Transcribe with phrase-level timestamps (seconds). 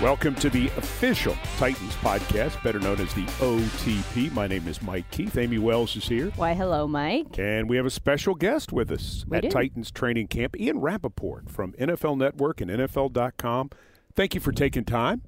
[0.00, 4.32] Welcome to the official Titans podcast, better known as the OTP.
[4.32, 5.36] My name is Mike Keith.
[5.36, 6.30] Amie Wells is here.
[6.36, 7.38] Why, hello, Mike.
[7.38, 9.50] And we have a special guest with us We at do.
[9.50, 13.70] Titans training camp, Ian Rapoport from NFL Network and NFL.com.
[14.14, 15.22] Thank you for taking time.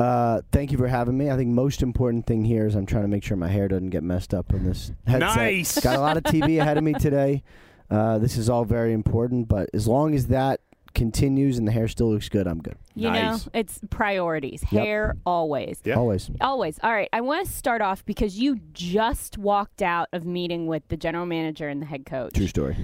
[0.00, 1.30] Uh, thank you for having me.
[1.30, 3.90] I think most important thing here is I'm trying to make sure my hair doesn't
[3.90, 5.36] get messed up in this headset.
[5.36, 5.78] Nice.
[5.80, 7.42] Got a lot of TV ahead of me today.
[7.90, 10.60] Uh, this is all very important, but as long as that
[10.94, 12.76] continues and the hair still looks good, I'm good.
[12.94, 13.46] You Nice.
[13.46, 14.62] know, it's priorities.
[14.70, 14.84] Yep.
[14.84, 15.80] Hair, always.
[15.82, 15.96] Yeah.
[15.96, 16.30] Always.
[16.40, 16.78] Always.
[16.84, 17.08] All right.
[17.12, 21.26] I want to start off because you just walked out of meeting with the general
[21.26, 22.34] manager and the head coach.
[22.34, 22.76] True story.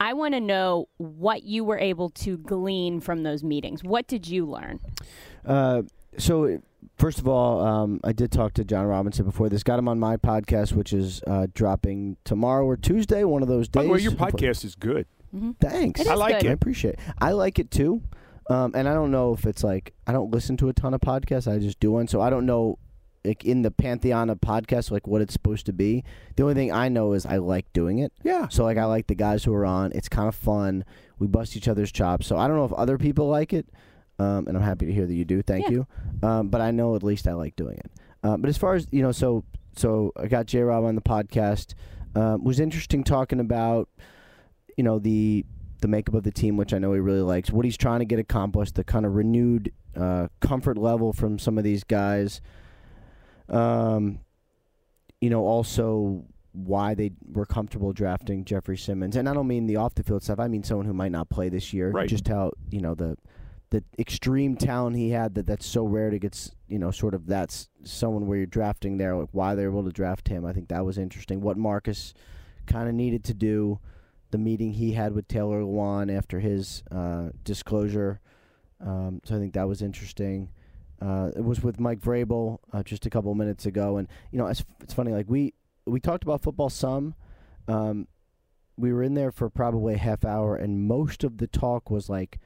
[0.00, 3.84] I want to know what you were able to glean from those meetings.
[3.84, 4.80] What did you learn?
[5.44, 5.82] Uh,
[6.18, 6.60] so,
[6.98, 9.62] first of all, um, I did talk to Jon Robinson before this.
[9.62, 13.68] Got him on my podcast, which is uh, dropping tomorrow or Tuesday, one of those
[13.68, 13.88] By days.
[13.88, 15.06] the way, your podcast is good.
[15.60, 16.00] Thanks.
[16.00, 16.50] It I like good.
[16.50, 17.00] I appreciate it.
[17.18, 18.02] I like it too.
[18.48, 21.00] Um, and I don't know if it's like I don't listen to a ton of
[21.00, 21.50] podcasts.
[21.50, 22.78] I just do one, so I don't know
[23.24, 26.04] like in the pantheon of podcasts like what it's supposed to be.
[26.36, 28.12] The only thing I know is I like doing it.
[28.22, 28.48] Yeah.
[28.48, 29.92] So like I like the guys who are on.
[29.92, 30.84] It's kind of fun.
[31.18, 32.26] We bust each other's chops.
[32.26, 33.66] So I don't know if other people like it,
[34.18, 35.42] um, and I'm happy to hear that you do.
[35.42, 35.70] Thank Yeah.
[35.72, 35.86] you.
[36.22, 37.90] Um, but I know at least I like doing it.
[38.22, 39.44] Um, but as far as you know, so
[39.76, 41.74] so I got J Rob on the podcast.
[42.16, 43.88] Um, was interesting talking about
[44.76, 45.44] you know the
[45.80, 47.50] the makeup of the team, which I know he really likes.
[47.50, 51.58] What he's trying to get accomplished, the kind of renewed uh, comfort level from some
[51.58, 52.40] of these guys.
[53.48, 54.20] Um,
[55.20, 59.76] you know, also why they were comfortable drafting Jeffrey Simmons, and I don't mean the
[59.76, 60.38] off the field stuff.
[60.38, 61.90] I mean someone who might not play this year.
[61.90, 62.08] Right.
[62.08, 63.16] Just how you know the
[63.74, 66.50] the extreme talent he had that that's so rare to get.
[66.68, 69.16] You know, sort of that's someone where you're drafting there.
[69.16, 70.46] Like why they're able to draft him.
[70.46, 71.40] I think that was interesting.
[71.40, 72.14] What Marcus
[72.66, 73.80] kind of needed to do.
[74.30, 78.20] The meeting he had with Taylor Lewan after his uh, disclosure.
[78.84, 80.50] Um, so I think that was interesting.
[81.00, 84.46] Uh, it was with Mike Vrabel uh, just a couple minutes ago, and you know
[84.46, 85.12] it's it's funny.
[85.12, 87.14] Like we we talked about football some.
[87.66, 88.06] Um,
[88.76, 92.08] we were in there for probably a half hour, and most of the talk was
[92.08, 92.38] like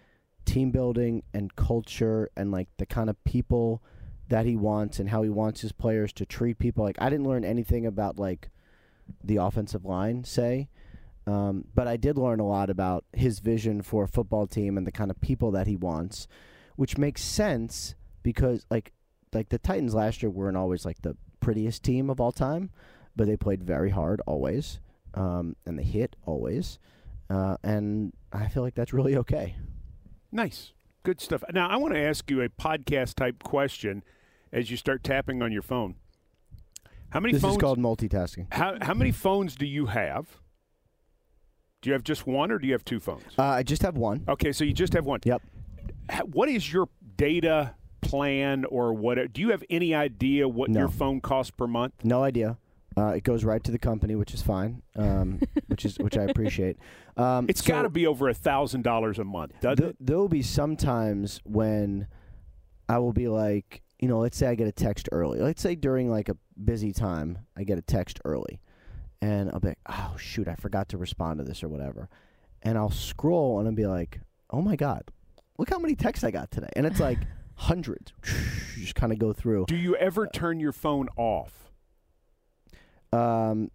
[0.48, 3.82] team building and culture and like the kind of people
[4.28, 6.84] that he wants and how he wants his players to treat people.
[6.84, 8.48] Like I didn't learn anything about like
[9.22, 10.69] the offensive line, say.
[11.26, 14.87] Um, but I did learn a lot about his vision for a football team and
[14.87, 16.26] the kind of people that he wants,
[16.76, 18.92] which makes sense because like
[19.34, 22.70] like the Titans last year weren't always like the prettiest team of all time,
[23.14, 24.81] but they played very hard always,
[25.12, 26.78] um, and they hit always,
[27.28, 29.56] uh, and I feel like that's really okay.
[30.31, 30.72] Nice.
[31.05, 31.43] Good stuff.
[31.53, 34.03] Now, I want to ask you a podcast type question
[34.53, 35.97] as you start tapping on your phone.
[37.11, 38.53] How many This phones is called multitasking.
[38.53, 40.27] how, how many phones do you have?
[41.81, 43.22] Do you have just one or do you have two phones?
[43.38, 44.25] Uh, I just have one.
[44.28, 45.21] Okay, so you just have one.
[45.25, 45.41] Yep.
[46.25, 49.33] What is your data plan or what?
[49.33, 50.81] Do you have any idea what No.
[50.81, 51.94] your phone costs per month?
[52.05, 52.59] No idea.
[52.98, 56.25] Uh, it goes right to the company, which is fine, um, which is which I
[56.25, 56.76] appreciate.
[57.16, 59.97] Um, It's so- got to be over a thousand dollars a month, doesn't Th- it?
[60.00, 62.08] there will be some times when
[62.88, 65.38] I will be like, you know, let's say I get a text early.
[65.41, 68.60] Let's say during like a busy time, I get a text early,
[69.20, 72.08] and I'll be like, oh shoot, I forgot to respond to this or whatever,
[72.62, 74.20] and I'll scroll and I'll be like,
[74.50, 75.04] oh my god,
[75.58, 77.19] look how many texts I got today, and it's like
[77.54, 78.12] hundreds.
[78.76, 79.66] You just kind of go through.
[79.69, 81.68] Do you ever turn your phone off?
[83.12, 83.70] Um,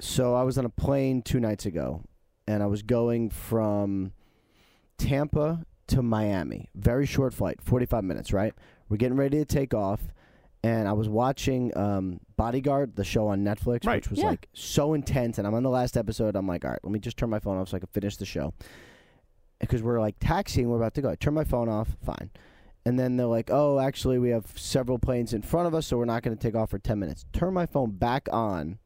[0.00, 2.02] so I was on a plane two nights ago,
[2.46, 4.12] and I was going from
[4.98, 6.68] Tampa to Miami.
[6.74, 8.32] Very short flight, forty-five minutes.
[8.32, 8.52] Right,
[8.88, 10.00] we're getting ready to take off,
[10.62, 13.96] and I was watching um, Bodyguard, the show on Netflix, Right.
[13.96, 14.26] which was Yeah.
[14.30, 15.38] like so intense.
[15.38, 16.36] And I'm on the last episode.
[16.36, 18.16] I'm like, all right, let me just turn my phone off so I can finish
[18.16, 18.52] the show.
[19.58, 21.08] Because we're like taxiing, we're about to go.
[21.08, 22.30] I turn my phone off, fine.
[22.86, 25.98] And then they're like, oh, actually, we have several planes in front of us, so
[25.98, 27.26] we're not going to take off for 10 minutes.
[27.32, 28.78] Turn my phone back on,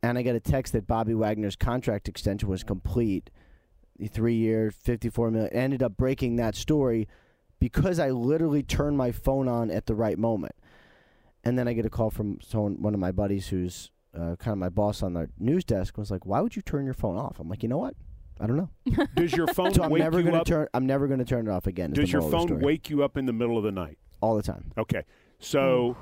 [0.00, 3.30] and I get a text that Bobby Wagner's contract extension was complete.
[4.12, 5.52] Three year, 54 million.
[5.52, 7.08] Ended up breaking that story
[7.58, 10.54] because I literally turned my phone on at the right moment.
[11.42, 14.52] And then I get a call from someone, one of my buddies who's uh, kind
[14.52, 17.16] of my boss on the news desk, was like, why would you turn your phone
[17.16, 17.40] off?
[17.40, 17.96] I'm like, you know what?
[18.40, 18.70] I don't know.
[19.16, 20.46] Does your phone So I'm wake never you gonna up?
[20.46, 20.68] turn.
[20.74, 21.92] I'm never gonna turn it off again.
[21.92, 23.98] Does your moral of the phone wake you up in the middle of the night?
[24.22, 24.72] all the time?
[24.78, 25.02] Okay.
[25.38, 25.96] So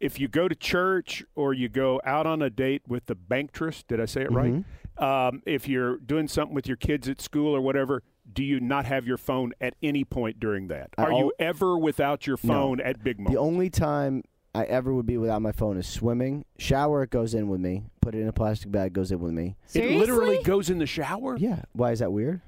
[0.00, 3.82] if you go to church or you go out on a date with the banktress,
[3.86, 4.52] did I say it right?
[4.98, 5.02] Mhm.
[5.02, 8.84] Um, if you're doing something with your kids at school or whatever, do you not
[8.84, 10.90] have your phone at any point during that?
[10.98, 12.52] I Are you ever without your No.
[12.52, 13.34] phone at big moments?
[13.34, 14.22] The only time
[14.54, 16.44] I ever would be without my phone is swimming.
[16.58, 17.84] Shower, it goes in with me.
[18.00, 19.56] Put it in a plastic bag, goes in with me.
[19.66, 19.96] Seriously?
[19.96, 21.36] It literally goes in the shower.
[21.36, 21.62] Yeah.
[21.72, 22.40] Why is that weird?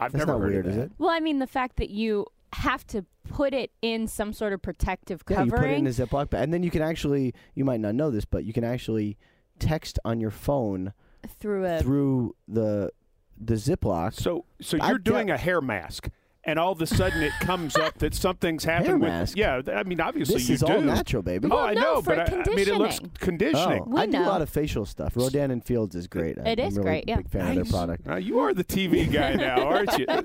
[0.00, 0.92] I've That's never not heard weird, of is it?
[0.98, 4.62] Well, I mean, the fact that you have to put it in some sort of
[4.62, 7.34] protective Yeah, you put it in a Ziploc bag, and then you can actually.
[7.54, 9.16] You might not know this, but you can actually
[9.58, 10.92] text on your phone
[11.38, 12.90] through a through the
[13.38, 14.14] the Ziploc.
[14.14, 16.08] So, so you're doubt- doing a hair mask,
[16.44, 19.08] and all of a sudden it comes up that something's happened Hair with.
[19.08, 19.36] mask?
[19.36, 20.72] Yeah, I mean, obviously This you is do.
[20.72, 21.48] all natural, baby.
[21.50, 23.82] Oh, Well, I no, know, for but I, I mean, it looks conditioning.
[23.86, 25.16] Oh, We I do a lot of facial stuff.
[25.16, 26.38] Rodan and Fields is great.
[26.38, 27.16] It I'm is really great, yeah.
[27.16, 28.08] Big fan of their product.
[28.08, 30.06] Uh, you are the TV guy now, aren't you?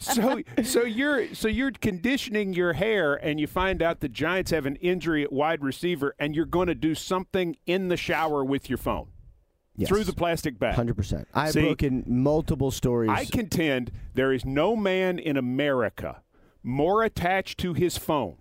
[0.00, 4.66] So, so you're so you're conditioning your hair, and you find out the Giants have
[4.66, 8.68] an injury at wide receiver, and you're going to do something in the shower with
[8.70, 9.08] your phone
[9.78, 9.88] Yes.
[9.88, 10.74] through the plastic bag.
[10.74, 11.28] Hundred percent.
[11.32, 13.10] I've See, broken multiple stories.
[13.12, 16.22] I contend there is no man in America
[16.64, 18.36] more attached to his phone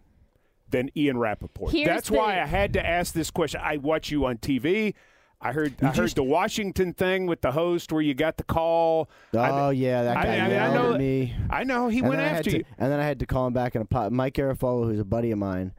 [0.70, 1.72] than Ian Rapoport.
[1.72, 3.62] Here's That's why I had to ask this question.
[3.64, 4.96] I watch you on TV.
[5.40, 9.08] I heard I heard the Washington thing with the host where you got the call.
[9.36, 11.36] oh I, yeah, that guy I mean, I yelled know- at me.
[11.52, 12.64] I know he and went then I had after to, you.
[12.80, 15.30] And then I had to call him back and apo- Mike Garafolo, who's a buddy
[15.30, 15.74] of mine,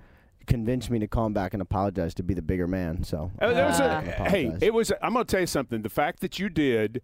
[0.48, 3.04] convinced me to call him back and apologize to be the bigger man.
[3.04, 4.24] So Uh, there was a- Ah.
[4.24, 4.92] hey, it was.
[5.00, 5.82] I'm going to tell you something.
[5.82, 7.00] The fact that you did,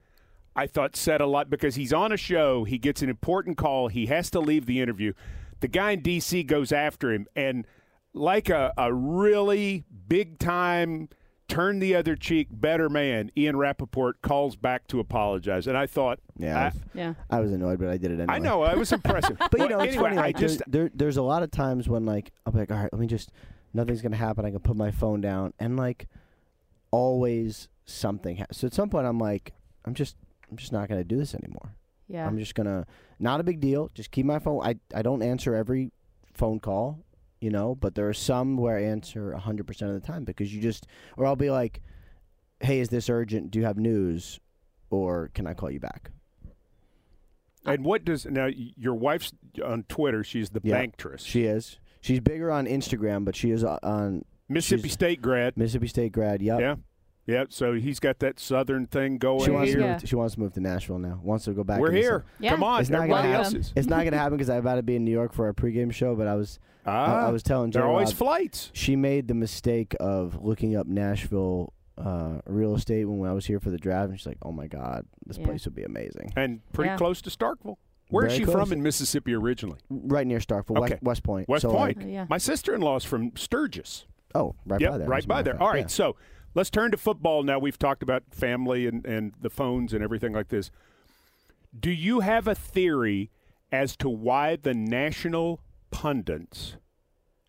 [0.57, 2.65] I thought said a lot because he's on a show.
[2.65, 3.89] He gets an important call.
[3.89, 5.13] He has to leave the interview.
[5.61, 6.43] The guy in D.C.
[6.43, 7.67] goes after him, and
[8.13, 11.09] like a, a really big time,
[11.49, 15.67] turn the other cheek, better man, Ian Rapoport calls back to apologize.
[15.67, 17.15] And I thought, yeah, I I, was, yeah.
[17.31, 18.35] I was annoyed, but I did it anyway.
[18.35, 19.37] I know I was impressive.
[19.51, 20.19] But you know, it's anyway, funny.
[20.19, 22.71] I Like, just there, there, there's a lot of times when like I'll be like,
[22.71, 23.31] all right, let me just,
[23.73, 24.45] nothing's gonna happen.
[24.45, 26.07] I can put my phone down, and like,
[26.91, 28.37] always something.
[28.39, 29.53] Ha- so at some point, I'm like,
[29.85, 30.17] I'm just,
[30.51, 31.75] I'm just not gonna do this anymore.
[32.09, 32.27] Yeah.
[32.27, 32.87] I'm just gonna,
[33.19, 33.91] not a big deal.
[33.95, 34.61] Just keep my phone.
[34.63, 35.91] I, I don't answer every
[36.35, 36.99] phone call,
[37.41, 40.55] you know, but there are some where I answer 100 percent of the time because
[40.55, 40.87] you just,
[41.17, 41.81] or I'll be like,
[42.61, 43.51] hey, is this urgent?
[43.51, 44.41] Do you have news,
[44.91, 46.11] or can I call you back?
[47.67, 49.33] and what does now your wife's
[49.65, 50.23] on Twitter?
[50.23, 50.75] She's the Yeah.
[50.85, 51.21] banktress.
[51.25, 51.79] She is.
[52.03, 55.57] She's bigger on Instagram, but she is uh, on Mississippi State grad.
[55.57, 56.43] Mississippi State grad.
[56.43, 56.61] Yep.
[56.61, 56.75] Yeah.
[57.27, 59.81] Yeah, so he's got that southern thing going She wants here.
[59.81, 60.01] to move.
[60.01, 61.21] To, she wants to move to Nashville now.
[61.23, 61.81] Wants to go back.
[61.81, 62.25] We're here.
[62.39, 62.51] Yeah.
[62.51, 63.65] Come on, It's not gonna everybody happen.
[63.77, 65.91] It's not gonna happen because I'm about to be in New York for our pregame
[65.93, 66.15] show.
[66.15, 68.71] But I was Ah, I, I was telling there are always J-Rob, flights.
[68.75, 73.59] she made the mistake of looking up Nashville uh, real estate when I was here
[73.61, 75.45] for the draft, and she's like, "Oh my God, this Yeah.
[75.47, 76.97] place would be amazing." And pretty Yeah.
[76.99, 77.77] close to Starkville.
[78.11, 78.65] Where is Very she close.
[78.69, 79.79] from in Mississippi originally?
[79.89, 80.95] Right near Starkville, Okay.
[80.95, 81.49] West, West Point.
[81.49, 81.97] West so Point.
[81.97, 82.27] Like, Uh, yeah.
[82.29, 84.05] My sister-in-law is from Sturgis.
[84.35, 85.09] oh, right yep, by there.
[85.09, 85.55] right by there.
[85.55, 85.75] of All fact.
[85.75, 85.87] right, Yeah.
[85.87, 86.17] so
[86.55, 87.59] let's turn to football now.
[87.59, 90.71] We've talked about family and, and the phones and everything like this.
[91.79, 93.31] Do you have a theory
[93.73, 95.61] as to why the national
[95.91, 96.77] pundits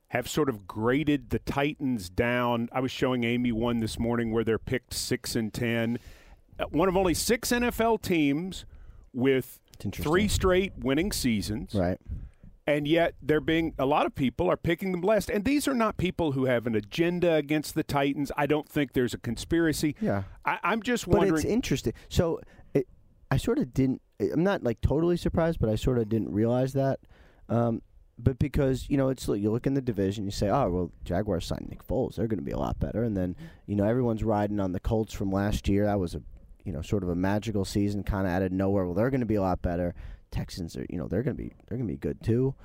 [0.09, 2.69] have sort of graded the Titans down?
[2.71, 5.99] I was showing Amie one this morning where they're picked six and ten.
[6.59, 8.65] Uh, One of only six NFL teams
[9.13, 9.59] with
[9.91, 11.99] three straight winning seasons Right.
[12.67, 15.73] And yet they're being a lot of people are picking them last and these are
[15.73, 19.95] not people who have an agenda against the titans i don't think there's a conspiracy
[20.01, 20.23] Yeah.
[20.45, 21.93] I, i'm just wondering But it's interesting.
[22.09, 22.41] So
[22.73, 22.87] it,
[23.29, 24.01] I sort of didn't.
[24.19, 26.99] I'm not like totally surprised, but I sort of didn't realize that.
[27.49, 27.81] Um,
[28.17, 31.45] but because you know, it's you look in the division, you say, oh well, Jaguars
[31.45, 33.35] signed Nick Foles, they're going to be a lot better, and then
[33.65, 35.85] you know everyone's riding on the Colts from last year.
[35.85, 36.21] That was a
[36.63, 38.85] you know sort of a magical season, kind of out of nowhere.
[38.85, 39.93] Well, they're going to be a lot better.
[40.35, 42.55] Texans are you know they're going to be they're going to be good too.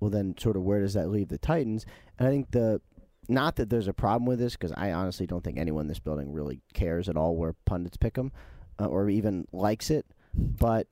[0.00, 1.84] Well, then sort of where does that leave the Titans?
[2.18, 2.80] And I think the
[3.28, 5.98] not that there's a problem with this because I honestly don't think anyone in this
[5.98, 8.32] building really cares at all where pundits pick them
[8.80, 10.88] uh, or even likes it, but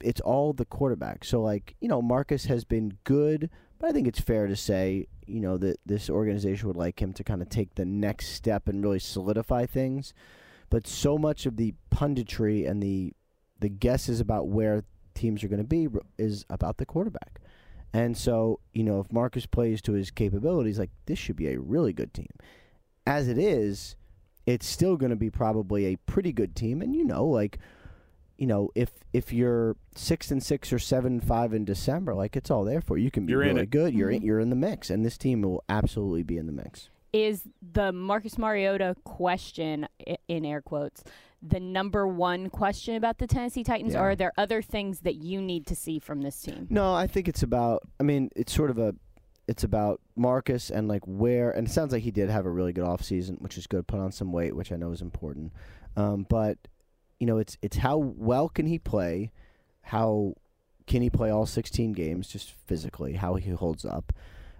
[0.00, 1.24] it's all the quarterback.
[1.24, 5.08] So like you know Marcus has been good, but I think it's fair to say
[5.26, 8.68] you know that this organization would like him to kind of take the next step
[8.68, 10.14] and really solidify things.
[10.70, 13.14] But so much of the punditry and the
[13.58, 15.88] the guesses about where teams are going to be
[16.18, 17.40] is about the quarterback.
[17.94, 21.60] And so, you know, if Marcus plays to his capabilities, like this should be a
[21.60, 22.30] really good team.
[23.06, 23.96] As it is,
[24.46, 26.80] it's still going to be probably a pretty good team.
[26.80, 27.58] And you know, like,
[28.38, 32.50] you know, if if you're six and six or seven five in December, like it's
[32.50, 33.04] all there for you.
[33.04, 33.70] You can be You're in really it.
[33.70, 33.94] good.
[33.94, 34.24] You're in, Mhm.
[34.24, 36.88] you're in the mix, and this team will absolutely be in the mix.
[37.12, 39.86] Is the Marcus Mariota question,
[40.28, 41.04] in air quotes,
[41.42, 44.00] the number one question about the Tennessee Titans, Yeah.
[44.00, 46.66] or are there other things that you need to see from this team?
[46.70, 47.82] No, I think it's about.
[47.98, 48.94] I mean, it's sort of a.
[49.48, 52.72] It's about Marcus and like where, and it sounds like he did have a really
[52.72, 53.88] good off season, which is good.
[53.88, 55.52] Put on some weight, which I know is important.
[55.96, 56.58] Um, but
[57.18, 59.32] you know, it's it's how well can he play,
[59.82, 60.34] how
[60.86, 64.12] can he play all 16 games just physically, how he holds up,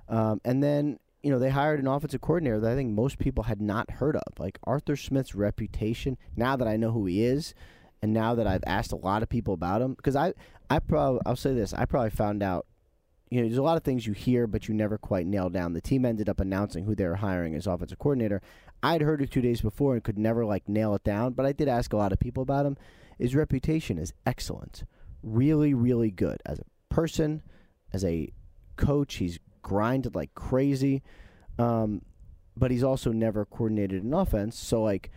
[0.08, 3.44] um, and then you know, they hired an offensive coordinator that I think most people
[3.44, 4.38] had not heard of.
[4.38, 7.54] Like Arthur Smith's reputation, now that I know who he is,
[8.02, 10.34] and now that I've asked a lot of people about him, because I,
[10.68, 12.66] I probably, I'll say this, I probably found out,
[13.30, 15.72] you know, there's a lot of things you hear, but you never quite nail down.
[15.72, 18.42] The team ended up announcing who they were hiring as offensive coordinator.
[18.82, 21.52] I'd heard it two days before and could never like nail it down, but I
[21.52, 22.76] did ask a lot of people about him.
[23.18, 24.84] His reputation is excellent,
[25.22, 27.42] really, really good as a person,
[27.92, 28.32] as a
[28.76, 29.14] coach.
[29.14, 31.02] He's grinded like crazy,
[31.58, 32.02] um,
[32.56, 34.58] but he's also never coordinated an offense.
[34.58, 35.10] So like,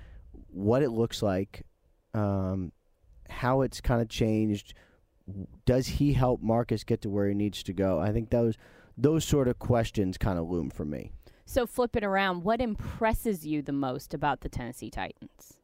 [0.48, 1.66] what it looks like,
[2.14, 2.72] um,
[3.30, 4.74] how it's kind of changed.
[5.66, 8.00] Does he help Marcus get to where he needs to go?
[8.00, 8.56] I think those
[8.98, 11.12] those sort of questions kind of loom for me.
[11.46, 12.44] So flip it around.
[12.44, 15.58] What impresses you the most about the Tennessee Titans?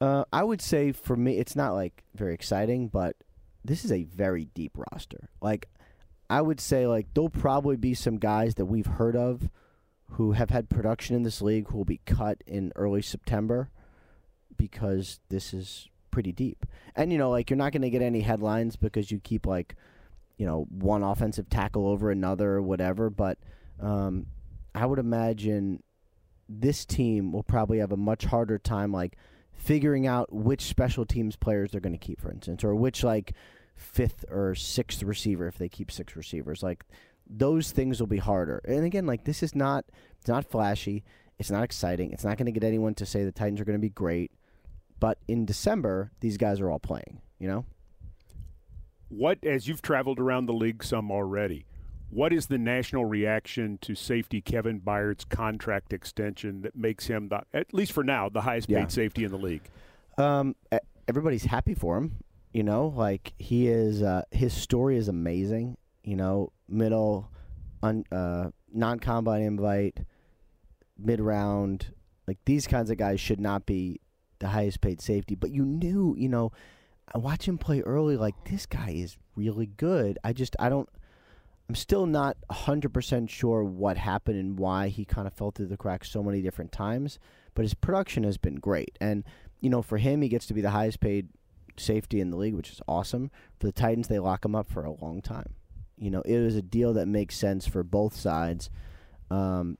[0.00, 3.16] Uh, I would say for me, it's not like very exciting, but
[3.64, 5.30] this is a very deep roster.
[5.40, 5.68] Like,
[6.28, 9.50] I would say like there'll probably be some guys that we've heard of
[10.12, 13.70] who have had production in this league who will be cut in early September
[14.56, 16.66] because this is pretty deep.
[16.94, 19.74] And you know, like you're not going to get any headlines because you keep like,
[20.36, 23.10] you know, one offensive tackle over another or whatever.
[23.10, 23.38] But
[23.80, 24.26] um,
[24.74, 25.82] I would imagine
[26.48, 29.16] this team will probably have a much harder time like
[29.52, 33.32] figuring out which special teams players they're going to keep, for instance, or which like
[33.76, 36.62] fifth or sixth receiver if they keep six receivers.
[36.62, 36.84] Like
[37.28, 38.60] those things will be harder.
[38.66, 39.84] And again, like this is not
[40.18, 41.04] it's not flashy.
[41.38, 42.12] It's not exciting.
[42.12, 44.30] It's not going to get anyone to say the Titans are going to be great.
[45.00, 47.20] But in December, these guys are all playing.
[47.38, 47.64] You know.
[49.08, 51.66] What, as you've traveled around the league some already,
[52.10, 57.42] what is the national reaction to safety Kevin Byard's contract extension that makes him, the,
[57.52, 58.86] at least for now, the highest paid Yeah.
[58.88, 59.62] safety in the league?
[60.18, 60.56] Um,
[61.06, 62.16] everybody's happy for him.
[62.54, 64.00] You know, like he is.
[64.00, 65.76] Uh, his story is amazing.
[66.04, 67.28] You know, middle,
[67.82, 69.98] un, uh, non-combine invite,
[70.96, 71.92] mid-round.
[72.28, 74.00] Like these kinds of guys should not be
[74.38, 75.34] the highest paid safety.
[75.34, 76.52] But you knew, you know,
[77.12, 78.16] I watch him play early.
[78.16, 80.16] Like this guy is really good.
[80.22, 80.88] I just, I don't.
[81.68, 85.78] I'm still not 100% sure what happened and why he kind of fell through the
[85.78, 87.18] cracks so many different times.
[87.54, 88.96] But his production has been great.
[89.00, 89.24] And,
[89.60, 91.30] you know, for him, he gets to be the highest paid
[91.80, 93.30] safety in the league, which is awesome.
[93.58, 95.54] For the Titans, they lock him up for a long time.
[95.96, 98.70] You know, it was a deal that makes sense for both sides.
[99.30, 99.78] Um,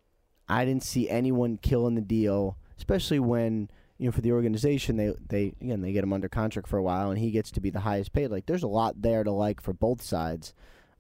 [0.49, 5.13] I didn't see anyone killing the deal, especially when you know for the organization they
[5.29, 7.71] they again they get him under contract for a while and he gets to be
[7.71, 8.31] the highest paid.
[8.31, 10.53] Like there's a lot there to like for both sides.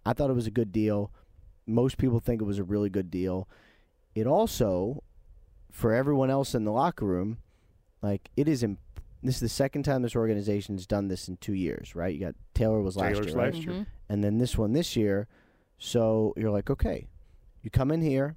[0.06, 1.10] I thought it was a good deal.
[1.66, 3.48] Most people think it was a really good deal.
[4.14, 5.02] It also,
[5.70, 7.38] for everyone else in the locker room,
[8.02, 8.62] like it is.
[8.62, 8.78] Imp-
[9.25, 12.14] this is the second time this organization has done this in two years, right?
[12.14, 13.54] You got Taylor was last Taylor's year, right?
[13.54, 13.73] last year.
[13.75, 13.87] Mhm.
[14.09, 15.26] and then this one this year.
[15.78, 17.09] So you're like, okay,
[17.62, 18.37] you come in here,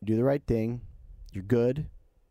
[0.00, 0.80] you do the right thing,
[1.32, 1.86] you're good,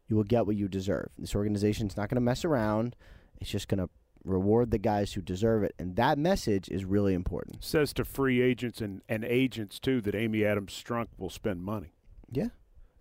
[0.07, 1.09] you will get what you deserve.
[1.17, 2.95] This organization's not going to mess around.
[3.39, 3.89] It's just going to
[4.23, 7.63] reward the guys who deserve it, and that message is really important.
[7.63, 11.93] Says to free agents and, and agents, too, that Amy Adams Strunk will spend money.
[12.29, 12.49] Yeah.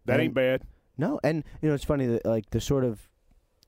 [0.07, 0.63] That And- ain't bad.
[0.97, 3.09] No, and you know it's funny that like the sort of,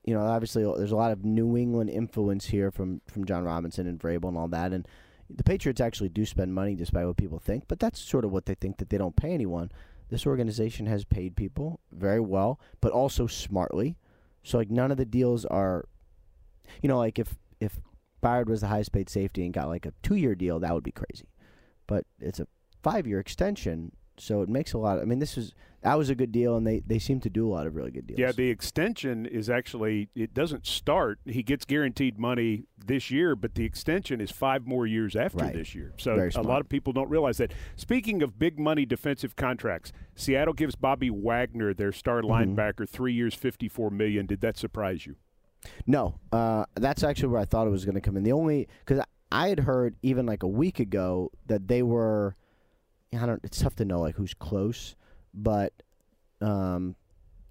[0.03, 3.43] you know, obviously uh, there's a lot of New England influence here from from Jon
[3.43, 4.87] Robinson and Vrabel and all that, and
[5.29, 8.45] the Patriots actually do spend money despite what people think, but that's sort of what
[8.45, 9.71] they think that they don't pay anyone.
[10.09, 13.97] This organization has paid people very well, but also smartly.
[14.43, 15.85] So like none of the deals are,
[16.81, 17.79] you know, like if if
[18.21, 20.83] Byard was the highest paid safety and got like a two year deal, that would
[20.83, 21.29] be crazy.
[21.87, 22.47] But it's a
[22.81, 24.97] five year extension, so it makes a lot.
[24.97, 27.29] Of, I mean, this is that was a good deal, and they they seem to
[27.29, 28.19] do a lot of really good deals.
[28.19, 31.19] Yeah, the extension is actually it doesn't start.
[31.25, 35.53] He gets guaranteed money this year, but the extension is five more years after Right.
[35.53, 35.93] this year.
[35.97, 37.53] So a lot of people don't realize that.
[37.75, 42.55] Speaking of big money defensive contracts, Seattle gives Bobby Wagner, their star Mhm.
[42.55, 44.25] linebacker, three years, fifty-four million.
[44.25, 45.15] Did that surprise you?
[45.87, 48.23] No, uh, that's actually where I thought it was going to come in.
[48.23, 49.01] The only because
[49.31, 52.35] I had heard even like a week ago that they were.
[53.15, 53.41] I don't.
[53.43, 54.95] It's tough to know like who's close,
[55.33, 55.73] but
[56.41, 56.95] um,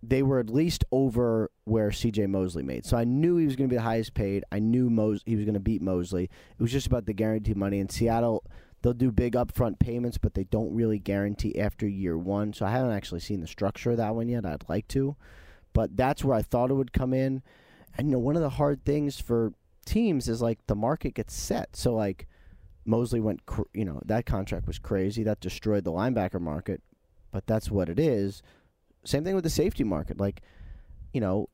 [0.02, 2.26] they were at least over where C.J.
[2.26, 2.84] Mosley made.
[2.84, 4.44] So I knew he was going to be the highest paid.
[4.50, 6.24] I knew Mos- he was going to beat Mosley.
[6.24, 7.78] It was just about the guaranteed money.
[7.78, 8.44] In Seattle,
[8.82, 12.52] they'll do big upfront payments, but they don't really guarantee after year one.
[12.52, 14.44] So I haven't actually seen the structure of that one yet.
[14.44, 15.16] I'd like to,
[15.72, 17.42] but that's where I thought it would come in.
[17.96, 19.52] And you know, one of the hard things for
[19.84, 21.76] teams is like the market gets set.
[21.76, 22.26] So like
[22.84, 25.22] Mosley went, cr- you know, that contract was crazy.
[25.22, 26.82] That destroyed the linebacker market,
[27.30, 28.42] but that's what it is.
[29.04, 30.18] Same thing with the safety market.
[30.18, 30.42] Like,
[31.12, 31.48] you know,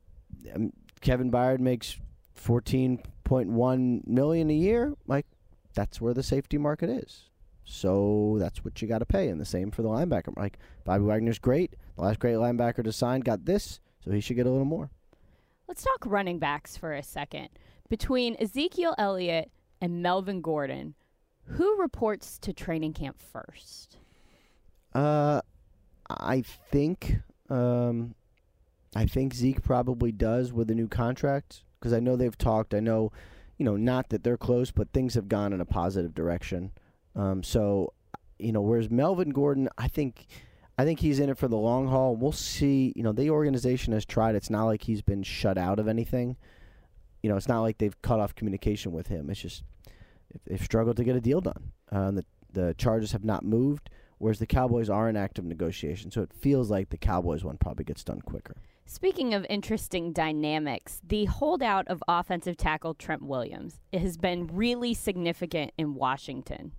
[0.54, 1.97] um, Kevin Byard makes
[2.35, 4.94] fourteen point one million a year.
[5.06, 5.26] Like,
[5.75, 7.25] that's where the safety market is.
[7.64, 9.28] So that's what you got to pay.
[9.28, 10.37] And the same for the linebacker.
[10.37, 11.75] Like Bobby Wagner's great.
[11.97, 14.90] The last great linebacker to sign got this, so he should get a little more.
[15.66, 17.50] Let's talk running backs for a second.
[17.90, 20.94] Between Ezekiel Elliott and Melvin Gordon,
[21.50, 23.97] who reports to training camp first?
[24.95, 25.40] Uh,
[26.09, 27.19] I think
[27.50, 28.14] um,
[28.95, 32.75] I think Zeke probably does with a new contract because I know they've talked.
[32.75, 33.12] I know,
[33.57, 36.73] you know, not that they're close, but things have gone in a positive direction.
[37.14, 37.93] Um, so,
[38.38, 40.26] you know, whereas Melvin Gordon, I think.
[40.81, 42.14] I think he's in it for the long haul.
[42.14, 42.93] We'll see.
[42.95, 44.37] You know, the organization has tried.
[44.37, 46.37] It's not like he's been shut out of anything.
[47.21, 49.28] You know, it's not like they've cut off communication with him.
[49.28, 49.64] It's just
[50.47, 51.73] they've struggled to get a deal done.
[51.90, 56.11] Uh, the the Chargers have not moved whereas the Cowboys are in active negotiation.
[56.11, 58.57] So it feels like the Cowboys one probably gets done quicker.
[58.85, 65.73] Speaking of interesting dynamics, the holdout of offensive tackle Trent Williams has been really significant
[65.76, 66.73] in Washington.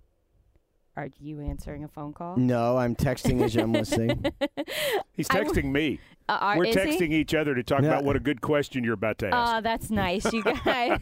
[1.00, 2.36] Are you answering a phone call?
[2.36, 4.22] No, I'm texting as I'm listening.
[5.14, 5.98] He's texting me.
[6.28, 7.20] Uh, are, We're is texting he?
[7.20, 7.88] each other to talk Yeah.
[7.88, 9.54] about what a good question you're about to ask.
[9.56, 11.00] Oh, that's nice, you guys.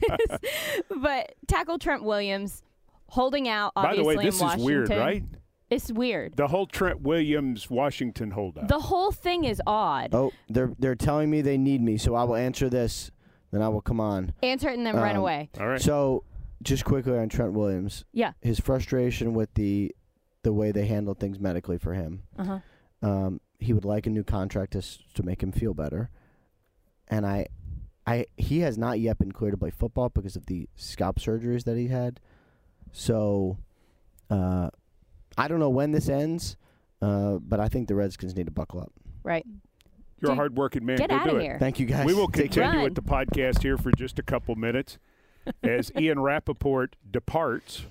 [1.02, 2.62] but tackle Trent Williams
[3.08, 3.74] holding out.
[3.74, 4.98] By the Obviously way, this in is weird, Washington.
[4.98, 5.24] right?
[5.70, 6.36] It's weird.
[6.36, 8.68] The whole Trent Williams Washington holdout.
[8.68, 10.14] The whole thing is odd.
[10.14, 13.10] oh, they're they're telling me they need me, so I will answer this.
[13.50, 14.32] Then I will come on.
[14.44, 15.50] Answer it and then run Um, away.
[15.58, 15.80] All right.
[15.80, 16.22] So,
[16.62, 18.32] just quickly on Trent Williams, Yeah.
[18.40, 19.94] his frustration with the
[20.42, 22.22] the way they handled things medically for him.
[22.38, 22.58] Uh huh.
[23.02, 26.10] Um, he would like a new contract to s- to make him feel better,
[27.08, 27.46] and I,
[28.06, 31.64] I he has not yet been cleared to play football because of the scalp surgeries
[31.64, 32.20] that he had.
[32.92, 33.58] So,
[34.30, 34.70] uh,
[35.36, 36.56] I don't know when this ends,
[37.02, 38.92] uh, but I think the Redskins need to buckle up.
[39.22, 39.44] Right.
[40.20, 40.96] You're a Dude, hardworking man.
[40.96, 41.42] Get Go out do of it.
[41.42, 41.58] here.
[41.60, 42.06] Thank you guys.
[42.06, 42.64] We will Take care.
[42.64, 42.84] continue Run.
[42.84, 44.98] with the podcast here for just a couple minutes
[45.62, 47.86] as Ian Rapoport departs.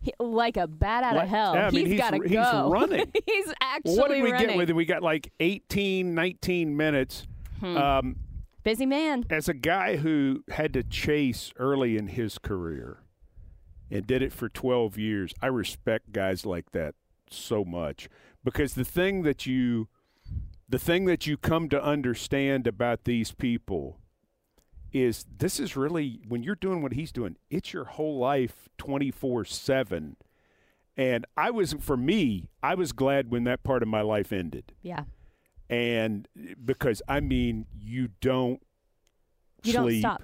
[0.00, 1.54] He- like a bat out Like- of hell.
[1.54, 2.28] yeah, I mean, he's he's got to go.
[2.28, 2.36] he's
[2.72, 3.12] running.
[3.26, 4.48] he's actually what did we running.
[4.48, 4.76] get with him?
[4.76, 7.26] We got like 18, 19 minutes.
[7.60, 7.76] Hmm.
[7.76, 8.16] Um,
[8.62, 9.24] Busy man.
[9.30, 12.98] as a guy who had to chase early in his career
[13.90, 16.94] and did it for 12 years, I respect guys like that
[17.30, 18.08] so much
[18.44, 19.88] because the thing that you
[20.68, 23.98] the thing that you come to understand about these people
[25.02, 30.16] is this is really when you're doing what he's doing, it's your whole life 24/7.
[30.96, 34.72] And I was for me, I was glad when that part of my life ended
[34.82, 35.04] Yeah.
[35.68, 36.26] and
[36.64, 38.62] because I mean you don't
[39.62, 40.00] You don't sleep.
[40.00, 40.22] stop.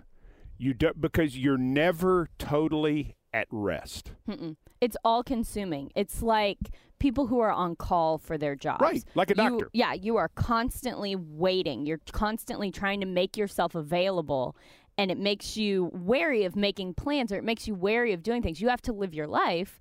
[0.59, 4.13] You don't because you're never totally at rest.
[4.29, 4.57] Mm-mm.
[4.83, 5.91] It's all consuming.
[5.95, 6.59] It's like
[6.99, 8.83] people who are on call for their jobs.
[8.83, 9.71] Right, like a You- doctor.
[9.73, 11.87] yeah, you are constantly waiting.
[11.87, 14.57] You're constantly trying to make yourself available,
[14.99, 18.43] and it makes you wary of making plans or it makes you wary of doing
[18.43, 18.61] things.
[18.61, 19.81] You have to live your life,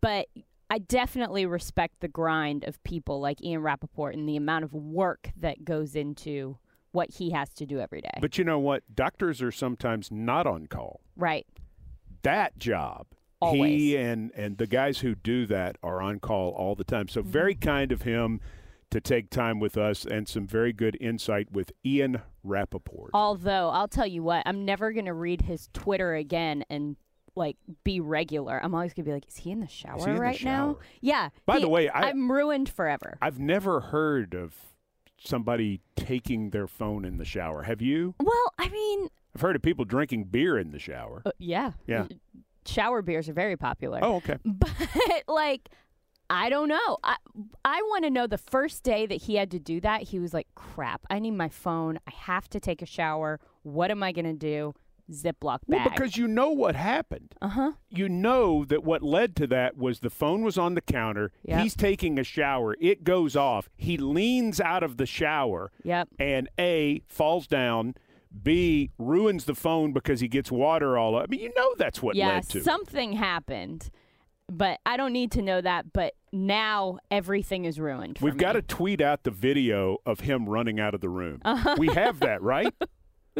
[0.00, 0.26] but
[0.70, 5.30] I definitely respect the grind of people like Ian Rapoport and the amount of work
[5.36, 6.58] that goes into
[6.92, 8.18] what he has to do every day.
[8.20, 8.82] But you know what?
[8.94, 11.00] Doctors are sometimes not on call.
[11.16, 11.46] right.
[12.22, 13.06] That job.
[13.40, 13.70] Always.
[13.80, 17.08] He and and the guys who do that are on call all the time.
[17.08, 17.68] So very Mm-hmm.
[17.68, 18.40] kind of him
[18.90, 23.10] to take time with us and some very good insight with Ian Rapoport.
[23.14, 26.96] Although I'll tell you what, I'm never gonna read his Twitter again and
[27.36, 28.58] like be regular.
[28.62, 30.78] I'm always gonna be like, is he in the shower in the right now?
[31.00, 31.28] Yeah.
[31.46, 33.18] By he- the way, I- I'm ruined forever.
[33.22, 34.56] I've never heard of
[35.18, 37.62] somebody taking their phone in the shower.
[37.64, 38.14] Have you?
[38.20, 41.22] well, I mean, I've heard of people drinking beer in the shower.
[41.26, 42.06] uh, yeah, Yeah.
[42.68, 43.98] Shower beers are very popular.
[44.02, 44.36] Oh, okay.
[44.44, 44.70] But
[45.28, 45.68] like,
[46.30, 46.98] I don't know.
[47.02, 47.16] I
[47.64, 50.02] I want to know the first day that he had to do that.
[50.02, 51.02] He was like, "Crap!
[51.10, 51.98] I need my phone.
[52.06, 53.40] I have to take a shower.
[53.62, 54.74] What am I gonna do?"
[55.10, 55.80] Ziploc bag.
[55.80, 57.34] Well, because you know what happened.
[57.40, 57.72] uh huh.
[57.88, 61.32] You know that what led to that was the phone was on the counter.
[61.44, 61.60] Yep.
[61.62, 62.76] He's taking a shower.
[62.78, 63.70] It goes off.
[63.78, 66.08] He leans out of the shower Yep.
[66.18, 67.94] and A, falls down.
[68.42, 71.24] B, ruins the phone because he gets water all up.
[71.24, 73.90] I mean, you know that's what yeah, led to something happened,
[74.50, 75.92] but I don't need to know that.
[75.92, 78.18] But now everything is ruined.
[78.20, 81.40] We've got to tweet out the video of him running out of the room.
[81.78, 82.74] We have that, right?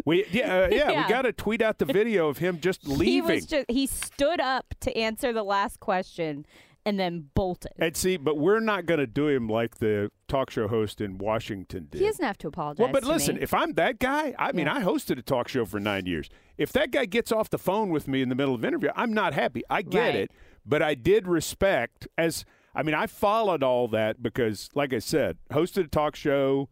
[0.05, 1.03] We yeah, uh, yeah, Yeah.
[1.03, 3.35] we got to tweet out the video of him just He leaving.
[3.35, 6.47] was just he stood up to answer the last question
[6.89, 7.73] and then bolted.
[7.79, 11.19] and see, but we're not going to do him like the talk show host in
[11.19, 12.01] Washington did.
[12.01, 12.83] He doesn't have to apologize.
[12.85, 13.43] well, but listen, me.
[13.43, 14.77] if I'm that guy, I mean, Yeah.
[14.77, 16.29] I hosted a talk show for nine years.
[16.57, 18.91] If that guy gets off the phone with me in the middle of an interview,
[18.97, 19.63] I'm not happy.
[19.69, 20.15] I get Right.
[20.17, 20.31] it,
[20.65, 25.37] but I did respect as I mean, I followed all that because, like I said,
[25.51, 26.69] hosted a talk show,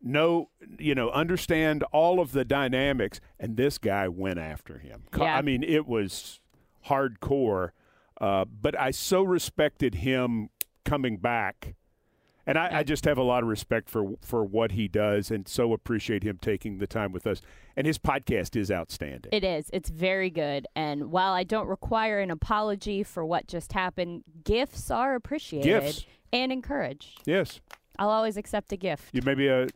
[0.00, 5.04] know, you know, understand all of the dynamics, and this guy went after him.
[5.16, 5.36] Yeah.
[5.36, 6.38] I mean, it was
[6.86, 7.70] hardcore.
[8.20, 10.50] Uh, but I so respected him
[10.84, 11.74] coming back.
[12.46, 15.46] And I, I, just have a lot of respect for for what he does, and
[15.46, 17.42] so appreciate him taking the time with us.
[17.76, 19.28] And his podcast is outstanding.
[19.34, 19.68] It is.
[19.70, 20.66] It's very good.
[20.74, 26.06] And while I don't require an apology for what just happened, gifts are appreciated gifts.
[26.32, 27.20] and encouraged.
[27.26, 27.60] Yes.
[27.98, 29.10] I'll always accept a gift.
[29.12, 29.66] You maybe a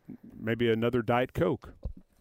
[0.40, 1.74] maybe another Diet Coke.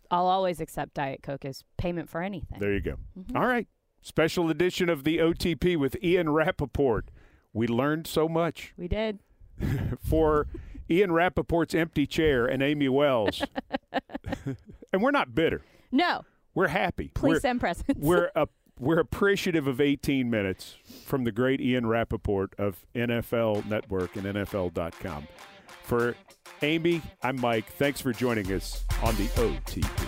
[0.10, 2.60] I'll always accept Diet Coke as payment for anything.
[2.60, 2.98] There you go.
[3.18, 3.38] Mm-hmm.
[3.38, 3.68] All right.
[4.02, 7.10] Special edition of the OTP with Ian Rapoport.
[7.54, 8.74] We learned so much.
[8.78, 9.20] We did.
[10.04, 10.48] For
[10.90, 13.44] Ian Rapoport's empty chair and Amie Wells.
[14.94, 15.62] and we're not bitter.
[15.92, 16.26] No.
[16.54, 17.12] We're happy.
[17.14, 17.94] Please we're, send presents.
[17.98, 18.48] we're a,
[18.80, 25.28] we're appreciative of 18 minutes from the great Ian Rapoport of NFL Network and NFL.com.
[25.84, 26.16] For
[26.64, 27.72] Amie, I'm Mike.
[27.74, 30.08] Thanks for joining us on the OTP.